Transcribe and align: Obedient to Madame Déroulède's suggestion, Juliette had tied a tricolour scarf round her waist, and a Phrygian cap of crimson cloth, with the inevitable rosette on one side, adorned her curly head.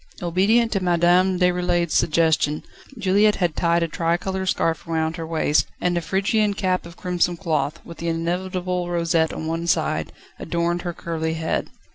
Obedient 0.23 0.71
to 0.71 0.79
Madame 0.83 1.37
Déroulède's 1.37 1.93
suggestion, 1.93 2.63
Juliette 2.97 3.35
had 3.35 3.55
tied 3.55 3.83
a 3.83 3.87
tricolour 3.87 4.47
scarf 4.47 4.87
round 4.87 5.15
her 5.17 5.27
waist, 5.27 5.67
and 5.79 5.95
a 5.95 6.01
Phrygian 6.01 6.55
cap 6.55 6.87
of 6.87 6.97
crimson 6.97 7.37
cloth, 7.37 7.79
with 7.85 7.99
the 7.99 8.07
inevitable 8.07 8.89
rosette 8.89 9.31
on 9.31 9.45
one 9.45 9.67
side, 9.67 10.11
adorned 10.39 10.81
her 10.81 10.93
curly 10.93 11.35
head. 11.35 11.69